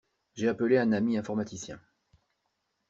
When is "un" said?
0.79-0.93